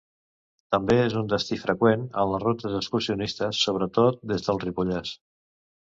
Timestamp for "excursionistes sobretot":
2.79-4.19